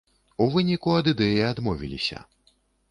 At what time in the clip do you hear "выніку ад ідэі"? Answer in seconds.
0.55-1.47